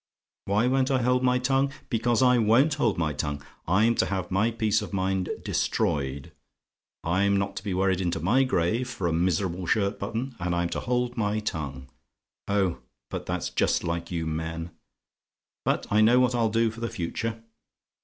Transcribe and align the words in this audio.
"WHY 0.45 0.65
WON'T 0.65 0.89
I 0.89 1.03
HOLD 1.03 1.21
MY 1.21 1.37
TONGUE? 1.37 1.71
"Because 1.91 2.23
I 2.23 2.39
WON'T 2.39 2.73
hold 2.73 2.97
my 2.97 3.13
tongue. 3.13 3.43
I'm 3.67 3.93
to 3.97 4.07
have 4.07 4.31
my 4.31 4.49
peace 4.49 4.81
of 4.81 4.93
mind 4.93 5.29
destroyed 5.43 6.31
I'm 7.03 7.53
to 7.53 7.63
be 7.63 7.75
worried 7.75 8.01
into 8.01 8.19
my 8.19 8.43
grave 8.43 8.89
for 8.89 9.05
a 9.05 9.13
miserable 9.13 9.67
shirt 9.67 9.99
button, 9.99 10.35
and 10.39 10.55
I'm 10.55 10.69
to 10.69 10.79
hold 10.79 11.17
my 11.17 11.37
tongue! 11.37 11.87
Oh! 12.47 12.79
but 13.11 13.27
that's 13.27 13.51
just 13.51 13.83
like 13.83 14.09
you 14.09 14.25
men! 14.25 14.71
"But 15.65 15.85
I 15.91 16.01
know 16.01 16.19
what 16.19 16.33
I'll 16.33 16.49
do 16.49 16.71
for 16.71 16.79
the 16.79 16.89
future. 16.89 17.43